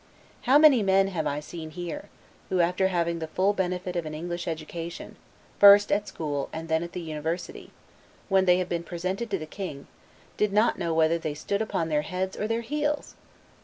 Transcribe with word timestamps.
How 0.49 0.57
many 0.57 0.81
men 0.81 1.09
have 1.09 1.27
I 1.27 1.39
seen 1.41 1.69
here, 1.69 2.09
who, 2.49 2.59
after 2.59 2.87
having 2.87 3.17
had 3.17 3.19
the 3.19 3.35
full 3.35 3.53
benefit 3.53 3.95
of 3.95 4.03
an 4.07 4.15
English 4.15 4.47
education, 4.47 5.15
first 5.59 5.91
at 5.91 6.07
school, 6.07 6.49
and 6.51 6.67
then 6.67 6.81
at 6.81 6.93
the 6.93 7.01
university, 7.01 7.69
when 8.27 8.45
they 8.45 8.57
have 8.57 8.67
been 8.67 8.81
presented 8.83 9.29
to 9.29 9.37
the 9.37 9.45
king, 9.45 9.85
did 10.37 10.51
not 10.53 10.79
know 10.79 10.91
whether 10.95 11.19
they 11.19 11.35
stood 11.35 11.61
upon 11.61 11.89
their 11.89 12.01
heads 12.01 12.35
or 12.35 12.47
their 12.47 12.61
heels! 12.61 13.13